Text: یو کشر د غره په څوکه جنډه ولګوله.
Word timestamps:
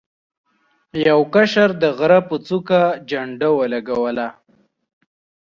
یو 1.07 1.19
کشر 1.33 1.69
د 1.81 1.83
غره 1.97 2.19
په 2.29 2.35
څوکه 2.47 2.81
جنډه 3.09 3.49
ولګوله. 3.59 4.27